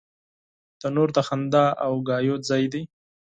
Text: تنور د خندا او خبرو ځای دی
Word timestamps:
تنور 0.79 1.09
د 1.15 1.19
خندا 1.27 1.65
او 1.85 1.93
خبرو 2.07 2.35
ځای 2.47 2.63
دی 2.73 2.81